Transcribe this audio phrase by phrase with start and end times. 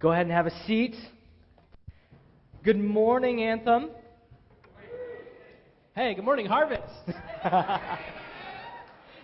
[0.00, 0.96] Go ahead and have a seat.
[2.64, 3.90] Good morning, Anthem.
[5.94, 6.82] Hey, good morning, Harvest.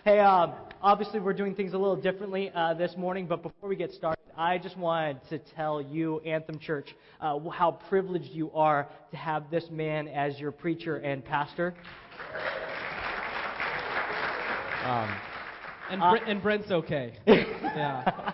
[0.04, 0.52] hey, um,
[0.82, 4.20] obviously, we're doing things a little differently uh, this morning, but before we get started,
[4.36, 9.50] I just wanted to tell you, Anthem Church, uh, how privileged you are to have
[9.50, 11.72] this man as your preacher and pastor.
[14.84, 15.16] Um,
[15.90, 17.14] and, uh, and Brent's okay.
[17.26, 18.32] yeah.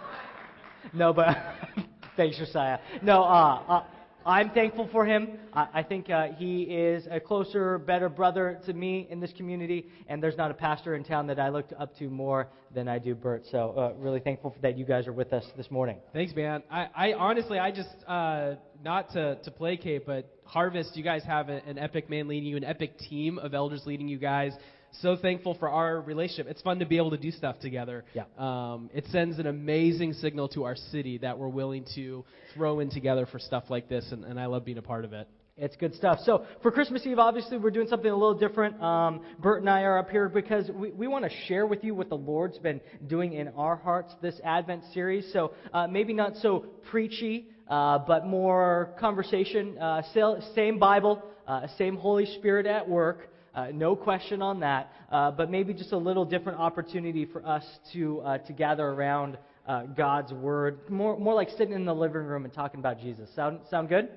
[0.93, 1.36] No, but
[2.16, 2.79] thanks, Josiah.
[3.02, 3.84] No, uh, uh,
[4.25, 5.39] I'm thankful for him.
[5.52, 9.88] I, I think uh, he is a closer, better brother to me in this community,
[10.07, 12.98] and there's not a pastor in town that I look up to more than I
[12.98, 13.44] do Bert.
[13.50, 15.98] So, uh, really thankful that you guys are with us this morning.
[16.12, 16.62] Thanks, man.
[16.71, 18.54] I, I honestly, I just uh,
[18.85, 22.64] not to to placate, but Harvest, you guys have an epic man leading you, an
[22.64, 24.52] epic team of elders leading you guys
[25.00, 26.46] so thankful for our relationship.
[26.48, 28.04] It's fun to be able to do stuff together.
[28.14, 28.24] Yeah.
[28.38, 32.24] Um, it sends an amazing signal to our city that we're willing to
[32.55, 35.12] throw in together for stuff like this, and, and I love being a part of
[35.12, 35.28] it.
[35.56, 36.18] It's good stuff.
[36.24, 38.82] So for Christmas Eve, obviously, we're doing something a little different.
[38.82, 41.94] Um, Bert and I are up here because we, we want to share with you
[41.94, 45.30] what the Lord's been doing in our hearts this Advent series.
[45.32, 49.77] So uh, maybe not so preachy, uh, but more conversation.
[49.77, 50.02] Uh,
[50.54, 53.28] same Bible, uh, same Holy Spirit at work.
[53.55, 54.91] Uh, no question on that.
[55.11, 59.36] Uh, but maybe just a little different opportunity for us to, uh, to gather around
[59.67, 60.81] uh, God's Word.
[60.89, 63.28] More, more like sitting in the living room and talking about Jesus.
[63.36, 64.08] Sound, sound good?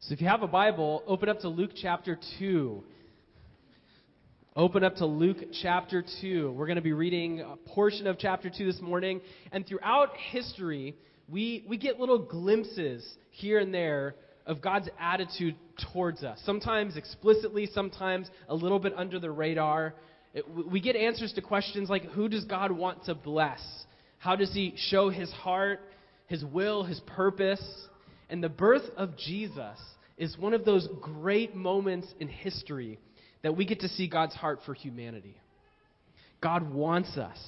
[0.00, 2.84] So if you have a Bible, open up to Luke chapter 2.
[4.56, 6.52] Open up to Luke chapter 2.
[6.52, 9.20] We're going to be reading a portion of chapter 2 this morning.
[9.52, 10.96] And throughout history,
[11.28, 14.16] we, we get little glimpses here and there
[14.46, 15.54] of God's attitude
[15.92, 16.40] towards us.
[16.44, 19.94] Sometimes explicitly, sometimes a little bit under the radar.
[20.34, 23.60] It, we get answers to questions like who does God want to bless?
[24.18, 25.80] How does he show his heart,
[26.26, 27.62] his will, his purpose?
[28.28, 29.78] And the birth of Jesus
[30.16, 32.98] is one of those great moments in history
[33.42, 35.36] that we get to see God's heart for humanity.
[36.42, 37.38] God wants us.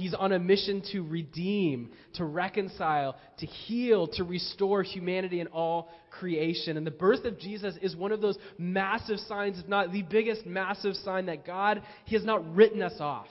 [0.00, 5.90] He's on a mission to redeem, to reconcile, to heal, to restore humanity and all
[6.10, 6.78] creation.
[6.78, 10.46] And the birth of Jesus is one of those massive signs, if not the biggest
[10.46, 13.26] massive sign that God, He has not written us off.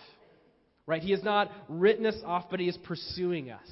[0.86, 1.02] Right?
[1.02, 3.68] He has not written us off, but He is pursuing us.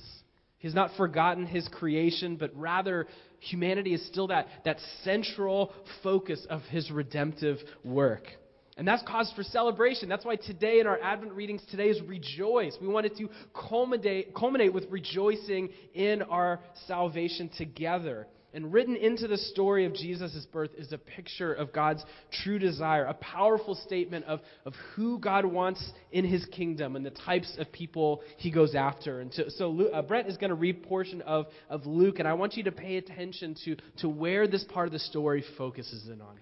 [0.58, 3.06] He has not forgotten His creation, but rather
[3.42, 5.72] humanity is still that, that central
[6.02, 8.24] focus of His redemptive work.
[8.78, 10.08] And that's cause for celebration.
[10.08, 12.78] That's why today in our Advent readings today is rejoice.
[12.80, 18.28] We wanted to culminate, culminate with rejoicing in our salvation together.
[18.54, 22.04] And written into the story of Jesus' birth is a picture of God's
[22.44, 27.12] true desire, a powerful statement of, of who God wants in his kingdom and the
[27.12, 29.20] types of people he goes after.
[29.20, 32.28] And so, so Luke, uh, Brent is going to read portion of, of Luke, and
[32.28, 36.08] I want you to pay attention to, to where this part of the story focuses
[36.08, 36.40] in on.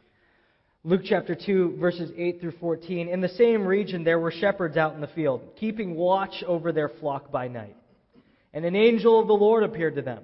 [0.87, 3.07] Luke chapter 2, verses 8 through 14.
[3.09, 6.89] In the same region, there were shepherds out in the field, keeping watch over their
[6.89, 7.75] flock by night.
[8.53, 10.21] And an angel of the Lord appeared to them.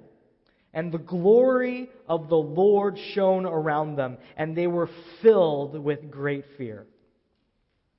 [0.72, 4.88] And the glory of the Lord shone around them, and they were
[5.20, 6.86] filled with great fear.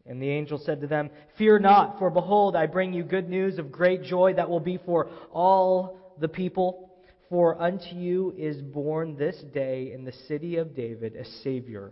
[0.05, 3.59] And the angel said to them, Fear not, for behold, I bring you good news
[3.59, 6.93] of great joy that will be for all the people.
[7.27, 11.91] For unto you is born this day in the city of David a Savior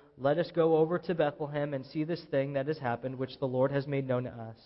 [0.17, 3.47] let us go over to Bethlehem and see this thing that has happened, which the
[3.47, 4.57] Lord has made known to us.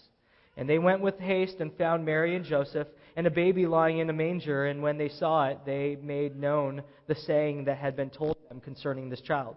[0.58, 4.10] And they went with haste and found Mary and Joseph and a baby lying in
[4.10, 4.66] a manger.
[4.66, 8.62] And when they saw it, they made known the saying that had been told them
[8.62, 9.56] concerning this child.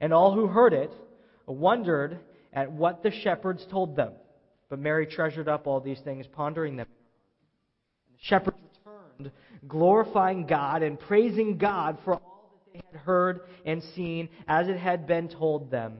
[0.00, 0.92] And all who heard it
[1.46, 2.18] wondered
[2.52, 4.12] at what the shepherds told them.
[4.68, 6.86] But Mary treasured up all these things, pondering them.
[8.08, 9.32] And the shepherds returned,
[9.68, 12.31] glorifying God and praising God for all
[12.72, 15.98] they had heard and seen as it had been told them.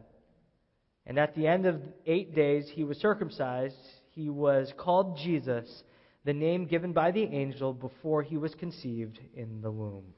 [1.06, 3.76] And at the end of eight days, he was circumcised.
[4.10, 5.82] He was called Jesus,
[6.24, 10.14] the name given by the angel before he was conceived in the womb.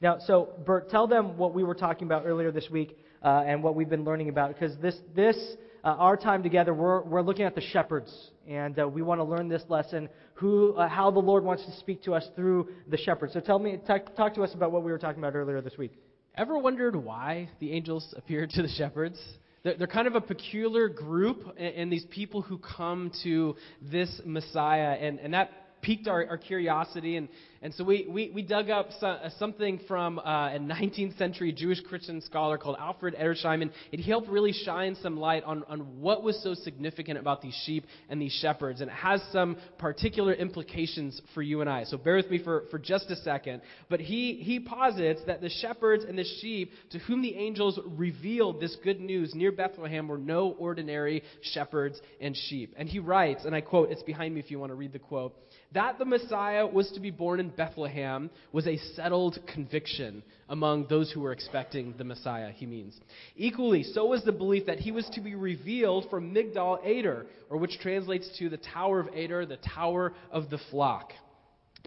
[0.00, 3.62] Now, so, Bert, tell them what we were talking about earlier this week uh, and
[3.62, 5.36] what we've been learning about, because this, this
[5.84, 8.30] uh, our time together, we're, we're looking at the shepherds.
[8.48, 11.72] And uh, we want to learn this lesson, who, uh, how the Lord wants to
[11.78, 13.34] speak to us through the shepherds.
[13.34, 15.76] So tell me, talk, talk to us about what we were talking about earlier this
[15.76, 15.92] week.
[16.34, 19.20] Ever wondered why the angels appeared to the shepherds?
[19.62, 25.20] They're, kind of a peculiar group, and, these people who come to this Messiah, and,
[25.20, 27.16] and that piqued our, our curiosity.
[27.16, 27.28] And,
[27.62, 31.78] and so we, we, we dug up uh, something from uh, a 19th century Jewish
[31.82, 36.22] Christian scholar called Alfred Edersheim, and it helped really shine some light on, on what
[36.22, 38.80] was so significant about these sheep and these shepherds.
[38.80, 41.84] And it has some particular implications for you and I.
[41.84, 43.60] So bear with me for, for just a second.
[43.90, 48.58] But he, he posits that the shepherds and the sheep to whom the angels revealed
[48.58, 52.72] this good news near Bethlehem were no ordinary shepherds and sheep.
[52.78, 54.98] And he writes, and I quote, it's behind me if you want to read the
[54.98, 55.36] quote
[55.72, 61.10] that the Messiah was to be born in Bethlehem was a settled conviction among those
[61.10, 62.98] who were expecting the Messiah, he means.
[63.36, 67.56] Equally, so was the belief that he was to be revealed from Migdal Eder, or
[67.56, 71.12] which translates to the Tower of Eder, the Tower of the Flock.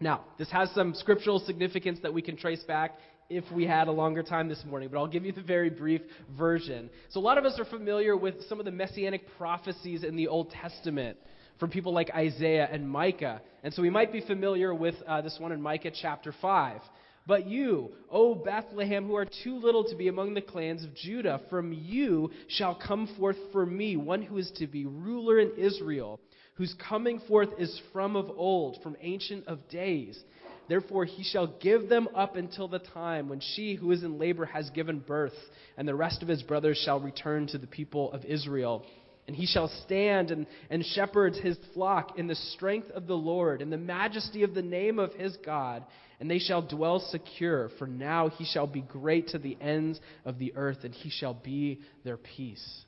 [0.01, 2.97] Now, this has some scriptural significance that we can trace back
[3.29, 6.01] if we had a longer time this morning, but I'll give you the very brief
[6.37, 6.89] version.
[7.09, 10.27] So, a lot of us are familiar with some of the messianic prophecies in the
[10.27, 11.17] Old Testament
[11.59, 13.41] from people like Isaiah and Micah.
[13.63, 16.81] And so we might be familiar with uh, this one in Micah chapter 5.
[17.25, 21.41] But you, O Bethlehem, who are too little to be among the clans of Judah,
[21.49, 26.19] from you shall come forth for me one who is to be ruler in Israel,
[26.55, 30.21] whose coming forth is from of old, from ancient of days.
[30.67, 34.45] Therefore, he shall give them up until the time when she who is in labor
[34.45, 35.33] has given birth,
[35.77, 38.85] and the rest of his brothers shall return to the people of Israel.
[39.27, 43.61] And he shall stand and, and shepherd his flock in the strength of the Lord,
[43.61, 45.85] in the majesty of the name of his God.
[46.19, 50.39] And they shall dwell secure, for now he shall be great to the ends of
[50.39, 52.83] the earth, and he shall be their peace.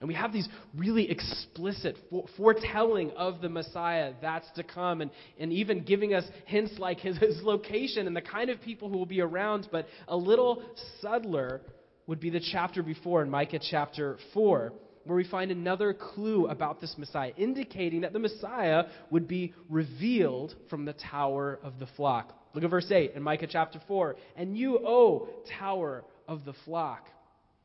[0.00, 1.96] And we have these really explicit
[2.36, 7.18] foretelling of the Messiah that's to come, and, and even giving us hints like his,
[7.18, 9.68] his location and the kind of people who will be around.
[9.70, 10.62] But a little
[11.02, 11.60] subtler
[12.06, 14.72] would be the chapter before in Micah chapter 4
[15.04, 20.54] where we find another clue about this Messiah, indicating that the Messiah would be revealed
[20.68, 22.36] from the tower of the flock.
[22.54, 24.16] Look at verse 8 in Micah chapter 4.
[24.36, 27.06] And you, O tower of the flock,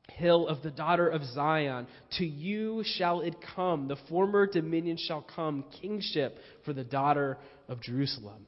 [0.09, 1.87] hill of the daughter of Zion,
[2.17, 3.87] to you shall it come.
[3.87, 7.37] The former dominion shall come, kingship for the daughter
[7.67, 8.45] of Jerusalem.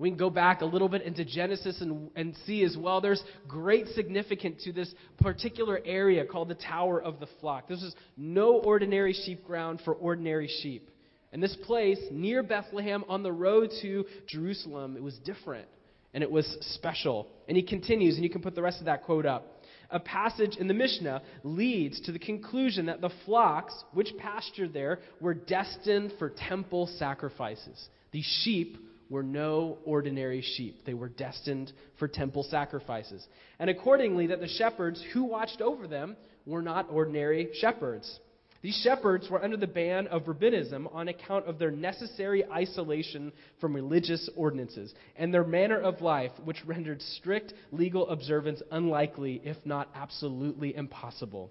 [0.00, 3.02] We can go back a little bit into Genesis and, and see as well.
[3.02, 7.68] There's great significance to this particular area called the Tower of the Flock.
[7.68, 10.90] This is no ordinary sheep ground for ordinary sheep.
[11.34, 15.68] And this place near Bethlehem on the road to Jerusalem, it was different
[16.14, 17.28] and it was special.
[17.46, 19.62] And he continues, and you can put the rest of that quote up.
[19.90, 25.00] A passage in the Mishnah leads to the conclusion that the flocks which pastured there
[25.20, 27.88] were destined for temple sacrifices.
[28.12, 28.78] These sheep
[29.10, 30.84] were no ordinary sheep.
[30.86, 33.26] They were destined for temple sacrifices.
[33.58, 36.16] And accordingly, that the shepherds who watched over them
[36.46, 38.20] were not ordinary shepherds.
[38.62, 43.74] These shepherds were under the ban of rabbinism on account of their necessary isolation from
[43.74, 49.88] religious ordinances and their manner of life, which rendered strict legal observance unlikely, if not
[49.94, 51.50] absolutely impossible.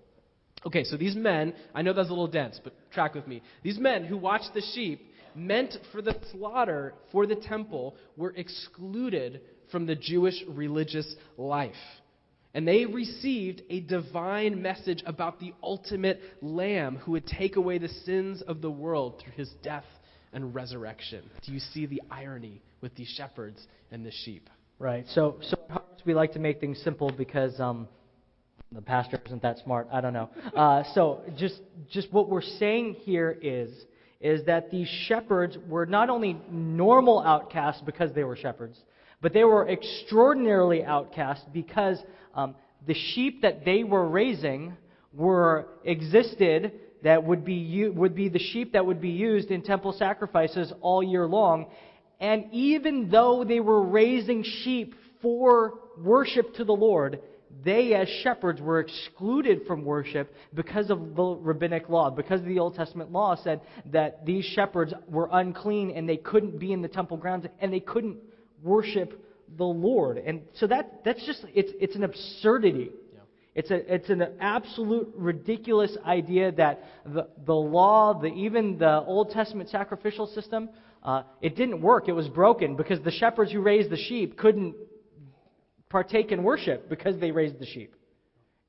[0.65, 3.41] Okay, so these men, I know that's a little dense, but track with me.
[3.63, 9.41] These men who watched the sheep meant for the slaughter for the temple were excluded
[9.71, 11.73] from the Jewish religious life.
[12.53, 17.89] And they received a divine message about the ultimate Lamb who would take away the
[17.89, 19.85] sins of the world through his death
[20.33, 21.29] and resurrection.
[21.45, 24.49] Do you see the irony with these shepherds and the sheep?
[24.79, 25.05] Right.
[25.13, 25.57] So, so
[26.05, 27.87] we like to make things simple because um,
[28.71, 29.87] the pastor isn't that smart.
[29.91, 30.29] I don't know.
[30.55, 33.69] Uh, so, just just what we're saying here is
[34.19, 38.77] is that these shepherds were not only normal outcasts because they were shepherds,
[39.21, 41.97] but they were extraordinarily outcast because
[42.35, 42.55] um,
[42.87, 44.75] the sheep that they were raising
[45.13, 46.73] were existed
[47.03, 51.01] that would be would be the sheep that would be used in temple sacrifices all
[51.01, 51.67] year long.
[52.19, 57.21] And even though they were raising sheep for worship to the Lord,
[57.63, 62.75] they, as shepherds, were excluded from worship because of the rabbinic law, because the Old
[62.75, 67.17] Testament law said that these shepherds were unclean and they couldn't be in the temple
[67.17, 68.17] grounds and they couldn't
[68.63, 69.25] worship
[69.57, 70.17] the Lord.
[70.17, 72.91] And so that, that's just, it's, it's an absurdity.
[73.13, 73.19] Yeah.
[73.55, 79.31] It's, a, it's an absolute ridiculous idea that the, the law, the, even the Old
[79.31, 80.69] Testament sacrificial system,
[81.03, 82.07] uh, it didn't work.
[82.07, 84.75] It was broken because the shepherds who raised the sheep couldn't
[85.89, 87.95] partake in worship because they raised the sheep.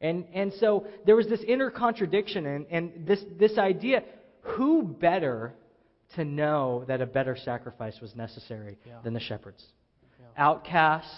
[0.01, 4.03] And, and so there was this inner contradiction and, and this, this idea
[4.41, 5.53] who better
[6.17, 8.99] to know that a better sacrifice was necessary Yeah.
[9.05, 9.63] than the shepherds?
[10.19, 10.27] Yeah.
[10.37, 11.15] Outcasts,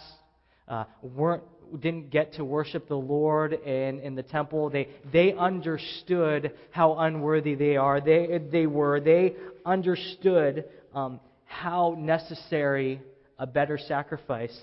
[0.68, 1.44] uh, weren't,
[1.80, 4.68] didn't get to worship the Lord in, in the temple.
[4.68, 8.00] They, they understood how unworthy they are.
[8.00, 9.00] They, they were.
[9.00, 13.00] They understood um, how necessary
[13.38, 14.56] a better sacrifice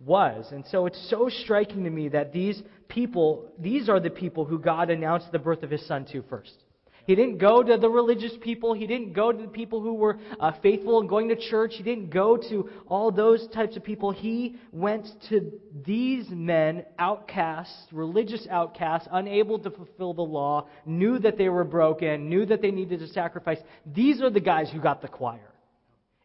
[0.00, 0.50] was.
[0.52, 4.58] And so it's so striking to me that these people, these are the people who
[4.58, 6.64] God announced the birth of his son to first.
[7.06, 8.72] He didn't go to the religious people.
[8.72, 11.74] He didn't go to the people who were uh, faithful and going to church.
[11.76, 14.10] He didn't go to all those types of people.
[14.10, 15.52] He went to
[15.84, 22.30] these men, outcasts, religious outcasts, unable to fulfill the law, knew that they were broken,
[22.30, 23.58] knew that they needed to sacrifice.
[23.84, 25.52] These are the guys who got the choir.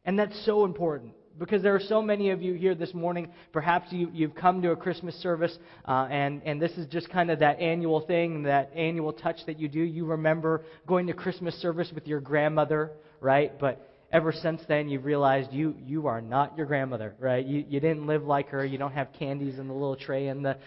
[0.06, 3.30] And that's so important because there are so many of you here this morning.
[3.54, 7.32] Perhaps you, you've come to a Christmas service, uh, and, and this is just kind
[7.32, 9.80] of that annual thing, that annual touch that you do.
[9.80, 12.92] You remember going to Christmas service with your grandmother,
[13.22, 13.58] right?
[13.60, 17.46] But ever since then, you've realized you, you are not your grandmother, right?
[17.46, 18.66] You, you didn't live like her.
[18.66, 20.58] You don't have candies in the little tray in the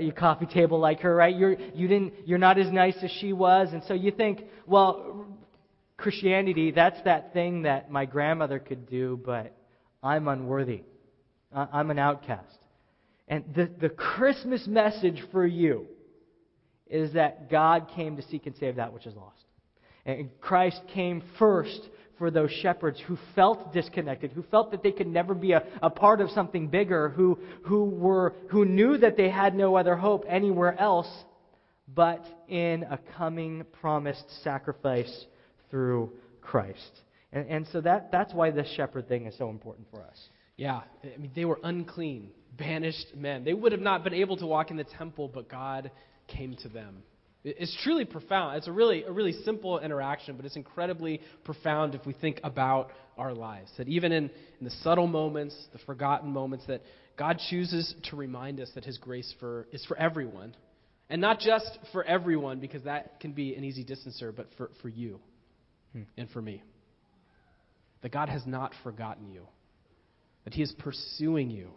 [0.00, 1.36] your coffee table like her, right?
[1.36, 3.68] You're, you didn't, you're not as nice as she was.
[3.72, 5.26] And so you think, well,
[5.96, 9.54] Christianity, that's that thing that my grandmother could do, but
[10.02, 10.82] I'm unworthy.
[11.54, 12.58] I'm an outcast.
[13.28, 15.86] And the, the Christmas message for you
[16.86, 19.38] is that God came to seek and save that which is lost.
[20.04, 21.80] And Christ came first
[22.18, 25.90] for those shepherds who felt disconnected, who felt that they could never be a, a
[25.90, 30.24] part of something bigger, who, who, were, who knew that they had no other hope
[30.28, 31.08] anywhere else
[31.94, 35.26] but in a coming promised sacrifice
[35.70, 37.00] through Christ.
[37.32, 40.28] And, and so that, that's why this shepherd thing is so important for us.
[40.56, 43.44] Yeah, I mean, they were unclean, banished men.
[43.44, 45.90] They would have not been able to walk in the temple, but God
[46.28, 47.02] came to them.
[47.44, 48.58] It's truly profound.
[48.58, 52.90] It's a really, a really simple interaction, but it's incredibly profound if we think about
[53.18, 53.70] our lives.
[53.78, 56.82] That even in, in the subtle moments, the forgotten moments, that
[57.18, 60.54] God chooses to remind us that His grace for, is for everyone.
[61.10, 64.88] And not just for everyone, because that can be an easy distancer, but for, for
[64.88, 65.18] you
[65.92, 66.02] hmm.
[66.16, 66.62] and for me.
[68.02, 69.46] That God has not forgotten you
[70.44, 71.68] that He is pursuing you.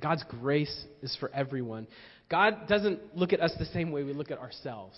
[0.00, 1.86] God's grace is for everyone.
[2.28, 4.96] God doesn't look at us the same way we look at ourselves.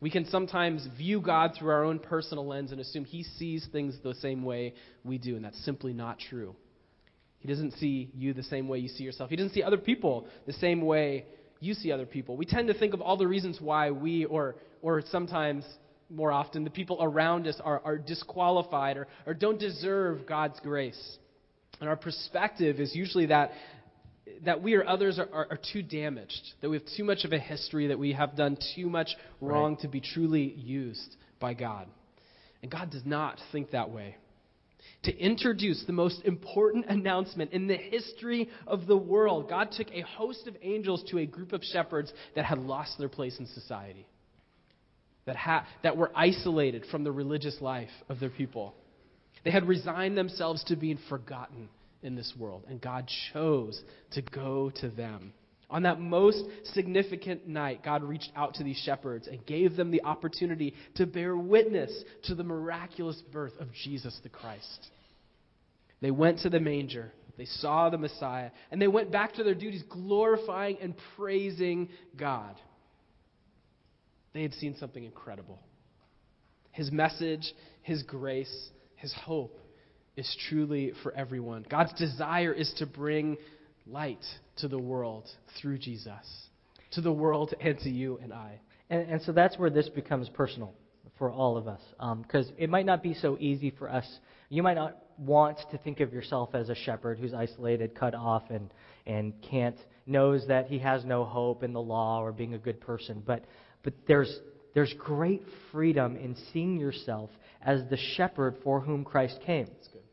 [0.00, 3.96] We can sometimes view God through our own personal lens and assume He sees things
[4.02, 4.74] the same way
[5.04, 6.54] we do, and that's simply not true.
[7.40, 9.30] He doesn't see you the same way you see yourself.
[9.30, 11.24] He doesn't see other people the same way
[11.58, 12.36] you see other people.
[12.36, 15.64] We tend to think of all the reasons why we, or, or sometimes
[16.10, 21.18] more often, the people around us are, are disqualified or, or don't deserve God's grace.
[21.80, 23.52] And our perspective is usually that,
[24.44, 27.32] that we or others are, are, are too damaged, that we have too much of
[27.32, 29.08] a history, that we have done too much
[29.40, 31.86] wrong to be truly used by God.
[32.62, 34.16] And God does not think that way.
[35.04, 40.02] To introduce the most important announcement in the history of the world, God took a
[40.02, 44.06] host of angels to a group of shepherds that had lost their place in society,
[45.30, 48.74] that, ha- that were isolated from the religious life of their people.
[49.44, 51.68] They had resigned themselves to being forgotten
[52.02, 55.32] in this world, and God chose to go to them.
[55.70, 56.42] On that most
[56.74, 61.36] significant night, God reached out to these shepherds and gave them the opportunity to bear
[61.36, 61.92] witness
[62.24, 64.88] to the miraculous birth of Jesus the Christ.
[66.00, 69.54] They went to the manger, they saw the Messiah, and they went back to their
[69.54, 72.56] duties, glorifying and praising God.
[74.32, 75.60] They had seen something incredible.
[76.72, 79.58] His message, His grace, His hope
[80.16, 81.64] is truly for everyone.
[81.68, 83.36] God's desire is to bring
[83.86, 84.24] light
[84.58, 85.28] to the world
[85.60, 86.24] through Jesus,
[86.92, 88.60] to the world and to you and I.
[88.88, 90.74] And, and so that's where this becomes personal
[91.18, 91.80] for all of us.
[91.98, 94.06] Um, because it might not be so easy for us.
[94.48, 98.44] You might not want to think of yourself as a shepherd who's isolated, cut off,
[98.50, 98.72] and,
[99.06, 102.80] and can't, knows that he has no hope in the law or being a good
[102.80, 103.22] person.
[103.24, 103.44] But,
[103.82, 104.40] but there's,
[104.74, 107.30] there's great freedom in seeing yourself
[107.62, 109.68] as the shepherd for whom Christ came.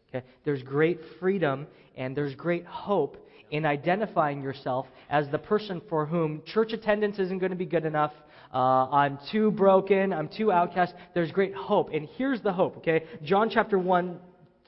[0.10, 0.26] Okay?
[0.46, 3.18] There's great freedom and there's great hope
[3.50, 7.86] in identifying yourself as the person for whom church attendance isn't going to be good
[7.86, 8.12] enough.
[8.54, 10.14] Uh, I'm too broken.
[10.14, 10.94] I'm too outcast.
[11.14, 11.90] There's great hope.
[11.94, 13.04] And here's the hope, okay?
[13.24, 14.20] John chapter 1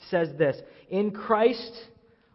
[0.10, 0.58] says this
[0.90, 1.72] In Christ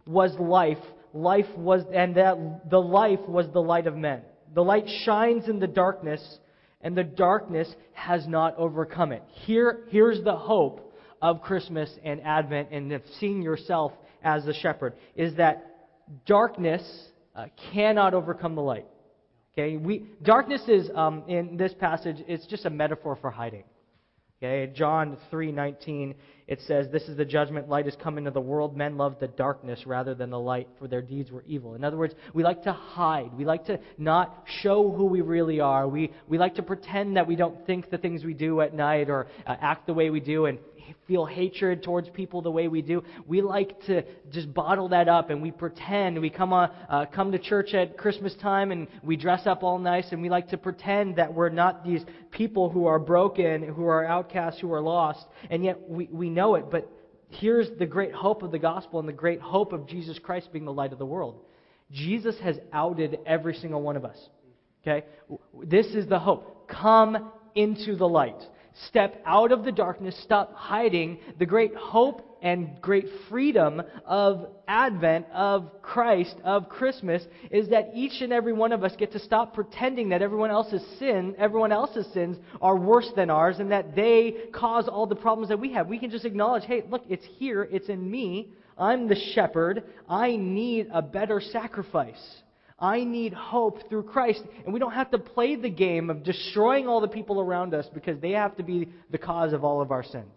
[0.06, 0.78] was life.
[1.12, 4.22] Life was, and that the life was the light of men.
[4.54, 6.38] The light shines in the darkness,
[6.84, 9.24] and the darkness has not overcome it.
[9.46, 14.94] Here, here's the hope of Christmas and Advent and of seeing yourself as the shepherd
[15.16, 15.90] is that
[16.26, 16.82] darkness
[17.34, 18.86] uh, cannot overcome the light.
[19.54, 22.16] Okay, we darkness is um, in this passage.
[22.28, 23.64] It's just a metaphor for hiding.
[24.44, 26.14] Okay, John three nineteen.
[26.46, 27.70] It says, "This is the judgment.
[27.70, 28.76] Light has come into the world.
[28.76, 31.96] Men loved the darkness rather than the light, for their deeds were evil." In other
[31.96, 33.32] words, we like to hide.
[33.38, 35.88] We like to not show who we really are.
[35.88, 39.08] We we like to pretend that we don't think the things we do at night
[39.08, 40.58] or uh, act the way we do, and
[41.06, 43.02] feel hatred towards people the way we do.
[43.26, 46.20] We like to just bottle that up and we pretend.
[46.20, 49.78] We come, on, uh, come to church at Christmas time and we dress up all
[49.78, 53.86] nice and we like to pretend that we're not these people who are broken, who
[53.86, 55.24] are outcasts, who are lost.
[55.50, 56.70] And yet we, we know it.
[56.70, 56.90] But
[57.28, 60.64] here's the great hope of the gospel and the great hope of Jesus Christ being
[60.64, 61.40] the light of the world.
[61.90, 64.18] Jesus has outed every single one of us.
[64.82, 65.06] Okay?
[65.62, 66.68] This is the hope.
[66.68, 68.42] Come into the light.
[68.88, 71.18] Step out of the darkness, stop hiding.
[71.38, 78.20] The great hope and great freedom of Advent, of Christ, of Christmas, is that each
[78.20, 82.06] and every one of us get to stop pretending that everyone else's sin, everyone else's
[82.12, 85.86] sins are worse than ours and that they cause all the problems that we have.
[85.86, 88.50] We can just acknowledge, hey, look, it's here, it's in me.
[88.76, 89.84] I'm the shepherd.
[90.08, 92.42] I need a better sacrifice.
[92.78, 94.42] I need hope through Christ.
[94.64, 97.86] And we don't have to play the game of destroying all the people around us
[97.92, 100.32] because they have to be the cause of all of our sins.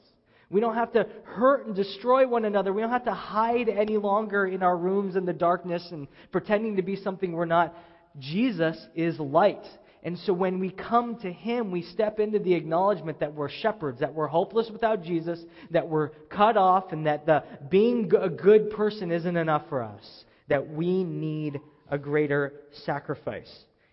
[0.50, 2.72] We don't have to hurt and destroy one another.
[2.72, 6.77] We don't have to hide any longer in our rooms in the darkness and pretending
[6.77, 7.75] to be something we're not.
[8.20, 9.65] Jesus is light.
[10.03, 14.00] And so when we come to Him, we step into the acknowledgement that we're shepherds,
[14.00, 18.70] that we're hopeless without Jesus, that we're cut off, and that the being a good
[18.70, 22.53] person isn't enough for us, that we need a greater
[22.86, 23.51] sacrifice.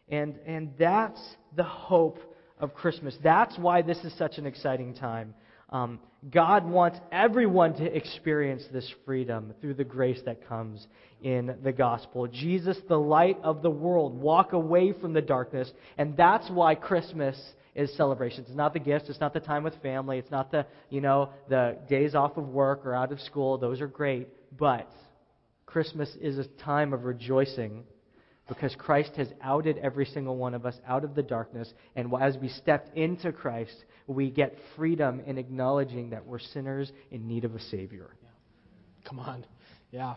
[0.09, 1.21] And, and that's
[1.57, 2.19] the hope
[2.59, 3.17] of Christmas.
[3.23, 5.35] That's why this is such an exciting time.
[5.71, 5.99] Um,
[6.31, 10.87] God wants everyone to experience this freedom through the grace that comes
[11.23, 12.27] in the gospel.
[12.27, 17.37] Jesus, the light of the world, walk away from the darkness, and that's why Christmas
[17.75, 18.45] is celebration.
[18.47, 21.31] It's not the gifts, it's not the time with family, it's not the, you know,
[21.49, 23.59] the days off of work or out of school.
[23.59, 24.89] Those are great, but
[25.67, 27.85] Christmas is a time of rejoicing
[28.49, 31.73] because Christ has outed every single one of us out of the darkness.
[31.97, 33.75] And as we step into Christ,
[34.07, 38.11] we get freedom in acknowledging that we're sinners in need of a Savior.
[38.23, 38.29] Yeah.
[39.09, 39.47] Come on.
[39.91, 40.15] Yeah.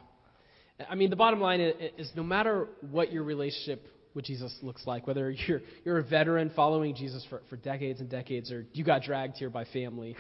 [0.90, 5.08] I mean, the bottom line is no matter what your relationship with Jesus looks like,
[5.08, 9.04] whether you're, you're a veteran following Jesus for, for decades and decades, or you got
[9.04, 10.18] dragged here by family.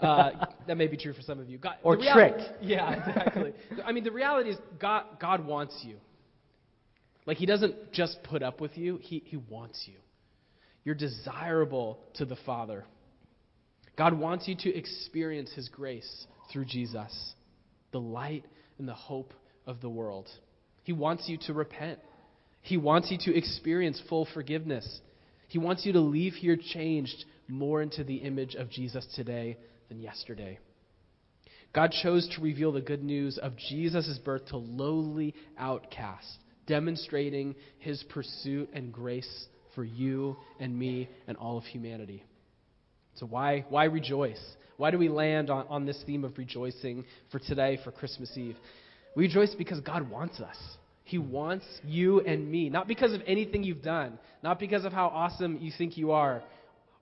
[0.00, 1.58] Uh, that may be true for some of you.
[1.58, 2.52] God, or reality, tricked.
[2.62, 3.52] Yeah, exactly.
[3.84, 5.96] I mean, the reality is God, God wants you.
[7.26, 9.94] Like, He doesn't just put up with you, He, he wants you.
[10.84, 12.84] You're desirable to the Father.
[13.98, 17.34] God wants you to experience His grace through Jesus,
[17.92, 18.44] the light
[18.78, 19.34] and the hope
[19.66, 20.28] of the world.
[20.82, 21.98] He wants you to repent.
[22.62, 25.00] He wants you to experience full forgiveness.
[25.48, 29.58] He wants you to leave here changed more into the image of Jesus today
[29.90, 30.58] than yesterday.
[31.74, 38.02] God chose to reveal the good news of Jesus' birth to lowly outcasts, demonstrating his
[38.08, 42.24] pursuit and grace for you and me and all of humanity.
[43.16, 44.40] So, why, why rejoice?
[44.78, 48.56] Why do we land on, on this theme of rejoicing for today, for Christmas Eve?
[49.14, 50.56] We rejoice because God wants us.
[51.04, 55.08] He wants you and me, not because of anything you've done, not because of how
[55.08, 56.42] awesome you think you are,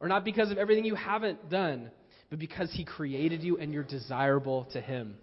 [0.01, 1.91] or not because of everything you haven't done,
[2.31, 5.17] but because He created you and you're desirable to Him.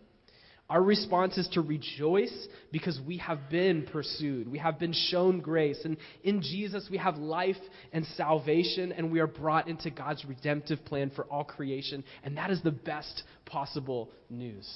[0.67, 4.51] Our response is to rejoice because we have been pursued.
[4.51, 5.79] We have been shown grace.
[5.85, 7.55] And in Jesus, we have life
[7.93, 12.03] and salvation, and we are brought into God's redemptive plan for all creation.
[12.23, 14.67] And that is the best possible news.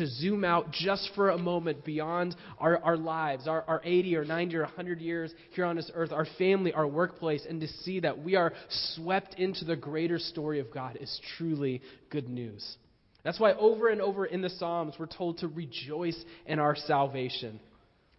[0.00, 4.24] To zoom out just for a moment beyond our, our lives, our, our 80 or
[4.24, 8.00] 90 or 100 years here on this earth, our family, our workplace, and to see
[8.00, 8.54] that we are
[8.94, 12.78] swept into the greater story of God is truly good news.
[13.24, 17.60] That's why over and over in the Psalms, we're told to rejoice in our salvation.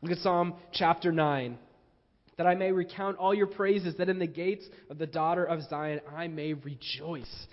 [0.04, 1.58] Look at Psalm chapter 9.
[2.38, 5.64] That I may recount all your praises, that in the gates of the daughter of
[5.64, 7.48] Zion I may rejoice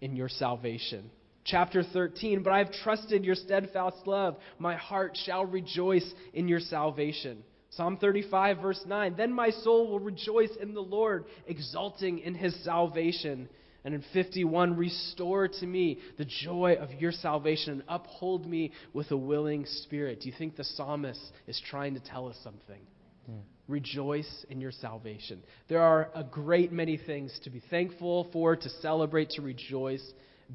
[0.00, 1.10] in your salvation.
[1.44, 4.36] Chapter 13, but I have trusted your steadfast love.
[4.58, 7.44] My heart shall rejoice in your salvation.
[7.70, 12.54] Psalm 35, verse 9, then my soul will rejoice in the Lord, exulting in his
[12.64, 13.48] salvation.
[13.84, 19.10] And in 51, restore to me the joy of your salvation and uphold me with
[19.10, 20.20] a willing spirit.
[20.20, 22.80] Do you think the psalmist is trying to tell us something?
[23.28, 23.34] Yeah.
[23.68, 25.42] Rejoice in your salvation.
[25.68, 30.04] There are a great many things to be thankful for, to celebrate, to rejoice.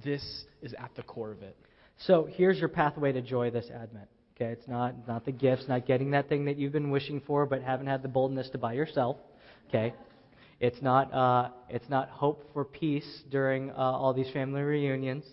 [0.03, 1.55] This is at the core of it.
[1.97, 4.07] So here's your pathway to joy this Advent.
[4.35, 7.45] Okay, it's not not the gifts, not getting that thing that you've been wishing for
[7.45, 9.17] but haven't had the boldness to buy yourself.
[9.67, 9.93] Okay?
[10.59, 15.23] It's not, uh, it's not hope for peace during uh, all these family reunions.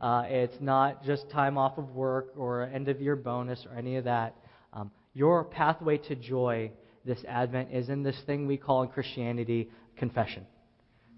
[0.00, 3.96] Uh, it's not just time off of work or end of year bonus or any
[3.96, 4.36] of that.
[4.72, 6.70] Um, your pathway to joy
[7.04, 10.46] this Advent is in this thing we call in Christianity confession.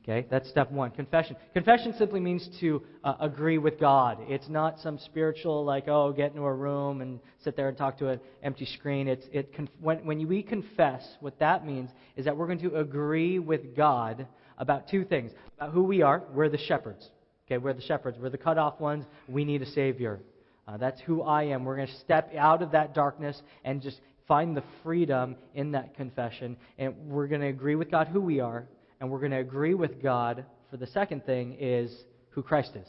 [0.09, 0.91] Okay, that's step one.
[0.91, 1.37] Confession.
[1.53, 4.17] Confession simply means to uh, agree with God.
[4.23, 7.99] It's not some spiritual, like, oh, get into a room and sit there and talk
[7.99, 9.07] to an empty screen.
[9.07, 13.39] It's, it, when, when we confess, what that means is that we're going to agree
[13.39, 16.23] with God about two things about who we are.
[16.33, 17.11] We're the shepherds.
[17.47, 18.17] Okay, we're the shepherds.
[18.19, 19.05] We're the cut off ones.
[19.29, 20.21] We need a Savior.
[20.67, 21.67] Uh, that's who I am.
[21.67, 25.95] We're going to step out of that darkness and just find the freedom in that
[25.97, 26.57] confession.
[26.79, 28.67] And we're going to agree with God who we are
[29.01, 31.95] and we're going to agree with God for the second thing is
[32.31, 32.89] who Christ is.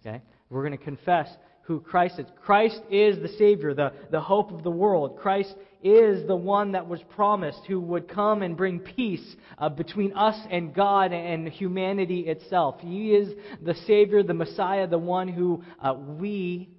[0.00, 0.22] Okay?
[0.50, 1.28] We're going to confess
[1.62, 2.26] who Christ is.
[2.44, 5.18] Christ is the Savior, the, the hope of the world.
[5.18, 10.12] Christ is the one that was promised who would come and bring peace uh, between
[10.12, 12.76] us and God and humanity itself.
[12.80, 16.70] He is the Savior, the Messiah, the one who uh, we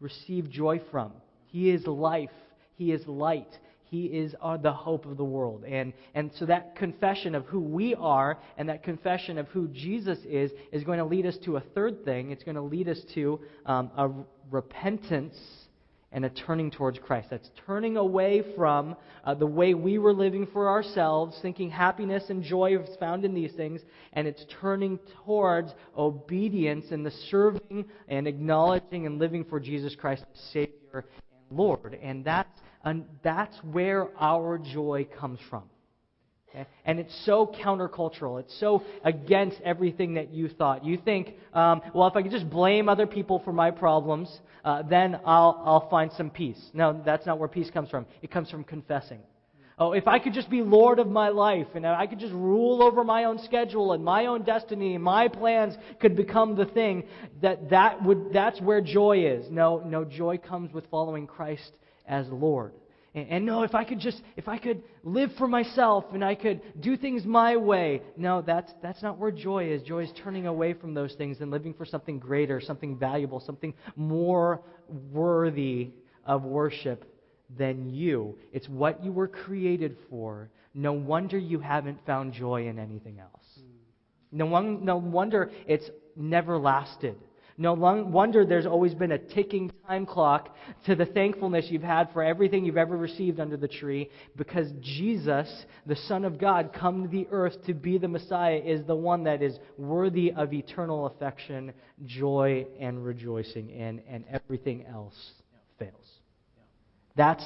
[0.00, 1.12] receive joy from.
[1.46, 2.30] He is life,
[2.76, 3.48] He is light.
[3.92, 5.66] He is uh, the hope of the world.
[5.68, 10.18] And, and so that confession of who we are and that confession of who Jesus
[10.24, 12.30] is is going to lead us to a third thing.
[12.30, 14.08] It's going to lead us to um, a
[14.50, 15.38] repentance
[16.10, 17.28] and a turning towards Christ.
[17.28, 22.42] That's turning away from uh, the way we were living for ourselves, thinking happiness and
[22.42, 23.82] joy is found in these things,
[24.14, 30.24] and it's turning towards obedience and the serving and acknowledging and living for Jesus Christ,
[30.50, 31.04] Savior
[31.50, 31.98] and Lord.
[32.02, 35.64] And that's and that's where our joy comes from.
[36.54, 36.66] Okay?
[36.84, 38.40] And it's so countercultural.
[38.40, 40.84] It's so against everything that you thought.
[40.84, 44.82] You think, um, well, if I could just blame other people for my problems, uh,
[44.82, 46.60] then I'll, I'll find some peace.
[46.74, 48.06] No, that's not where peace comes from.
[48.20, 49.20] It comes from confessing.
[49.78, 52.82] Oh, if I could just be Lord of my life and I could just rule
[52.82, 57.04] over my own schedule and my own destiny and my plans could become the thing,
[57.40, 59.50] that, that would, that's where joy is.
[59.50, 61.72] No, no, joy comes with following Christ
[62.06, 62.72] as Lord.
[63.14, 66.34] And, and no, if I could just, if I could live for myself and I
[66.34, 68.02] could do things my way.
[68.16, 69.82] No, that's, that's not where joy is.
[69.82, 73.74] Joy is turning away from those things and living for something greater, something valuable, something
[73.96, 75.90] more worthy
[76.24, 77.04] of worship
[77.58, 78.38] than you.
[78.52, 80.50] It's what you were created for.
[80.74, 83.46] No wonder you haven't found joy in anything else.
[83.58, 83.66] Hmm.
[84.32, 87.16] No, one, no wonder it's never lasted.
[87.58, 90.54] No wonder there's always been a ticking time clock
[90.86, 95.64] to the thankfulness you've had for everything you've ever received under the tree because Jesus,
[95.86, 99.24] the Son of God, come to the earth to be the Messiah, is the one
[99.24, 101.72] that is worthy of eternal affection,
[102.06, 105.32] joy, and rejoicing in, and everything else
[105.78, 106.20] fails.
[107.16, 107.44] That's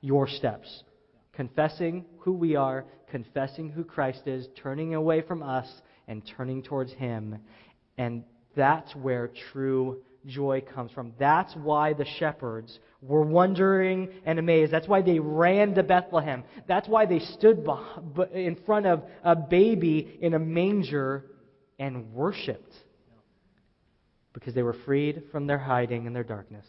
[0.00, 0.82] your steps.
[1.32, 5.68] Confessing who we are, confessing who Christ is, turning away from us,
[6.08, 7.38] and turning towards Him.
[7.96, 8.24] And
[8.56, 11.12] that's where true joy comes from.
[11.18, 14.72] That's why the shepherds were wondering and amazed.
[14.72, 16.44] That's why they ran to Bethlehem.
[16.66, 17.66] That's why they stood
[18.32, 21.26] in front of a baby in a manger
[21.78, 22.74] and worshiped.
[24.32, 26.66] Because they were freed from their hiding and their darkness.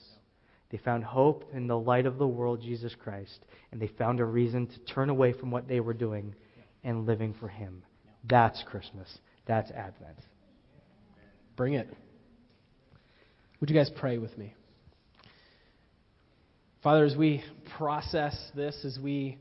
[0.69, 4.25] They found hope in the light of the world, Jesus Christ, and they found a
[4.25, 6.35] reason to turn away from what they were doing
[6.83, 7.83] and living for Him.
[8.25, 9.19] That's Christmas.
[9.45, 10.19] That's Advent.
[11.55, 11.89] Bring it.
[13.59, 14.53] Would you guys pray with me?
[16.83, 17.43] Father, as we
[17.77, 19.37] process this, as we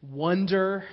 [0.00, 0.84] wonder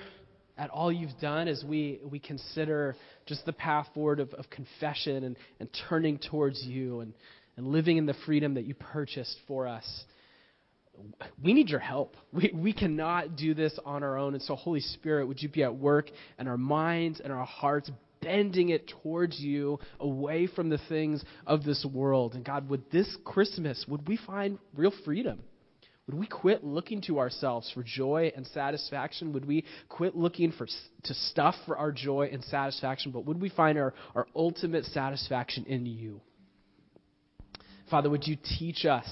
[0.58, 5.24] at all you've done, as we, we consider just the path forward of, of confession
[5.24, 7.14] and, and turning towards you and,
[7.56, 10.04] and living in the freedom that you purchased for us,
[11.42, 12.16] we need your help.
[12.32, 14.34] We, we cannot do this on our own.
[14.34, 17.90] And so, Holy Spirit, would you be at work in our minds and our hearts,
[18.22, 22.34] bending it towards you away from the things of this world.
[22.34, 25.40] And God, would this Christmas, would we find real freedom?
[26.06, 29.32] Would we quit looking to ourselves for joy and satisfaction?
[29.32, 30.66] Would we quit looking for,
[31.04, 33.12] to stuff for our joy and satisfaction?
[33.12, 36.20] But would we find our, our ultimate satisfaction in you?
[37.90, 39.06] Father, would you teach us,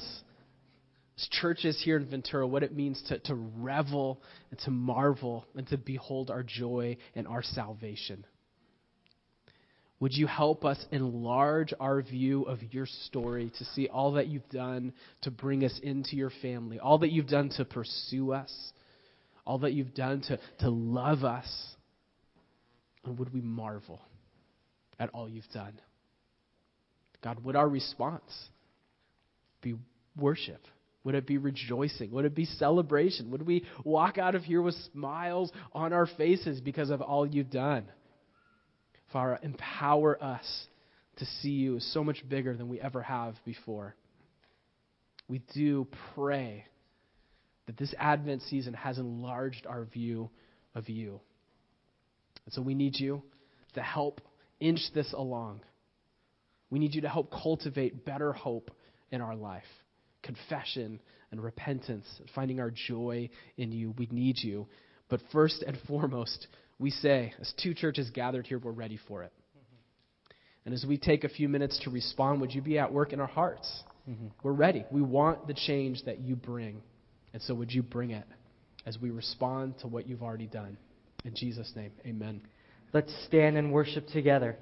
[1.16, 5.68] as churches here in Ventura, what it means to, to revel and to marvel and
[5.68, 8.24] to behold our joy and our salvation?
[10.00, 14.48] Would you help us enlarge our view of your story to see all that you've
[14.48, 18.72] done to bring us into your family, all that you've done to pursue us,
[19.44, 21.48] all that you've done to, to love us?
[23.04, 24.00] And would we marvel
[25.00, 25.80] at all you've done?
[27.22, 28.32] God, would our response
[29.60, 29.74] be
[30.16, 30.64] worship?
[31.02, 32.12] Would it be rejoicing?
[32.12, 33.32] Would it be celebration?
[33.32, 37.50] Would we walk out of here with smiles on our faces because of all you've
[37.50, 37.86] done?
[39.12, 40.66] Father, empower us
[41.16, 43.94] to see you as so much bigger than we ever have before.
[45.28, 46.64] We do pray
[47.66, 50.30] that this Advent season has enlarged our view
[50.74, 51.20] of you.
[52.46, 53.22] And so we need you
[53.74, 54.20] to help
[54.60, 55.60] inch this along.
[56.70, 58.70] We need you to help cultivate better hope
[59.10, 59.64] in our life
[60.22, 63.94] confession and repentance, finding our joy in you.
[63.96, 64.66] We need you.
[65.08, 69.32] But first and foremost, we say, as two churches gathered here, we're ready for it.
[70.64, 73.20] And as we take a few minutes to respond, would you be at work in
[73.20, 73.82] our hearts?
[74.08, 74.26] Mm-hmm.
[74.42, 74.84] We're ready.
[74.90, 76.82] We want the change that you bring.
[77.32, 78.26] And so would you bring it
[78.86, 80.76] as we respond to what you've already done?
[81.24, 82.42] In Jesus' name, amen.
[82.92, 84.56] Let's stand and worship together.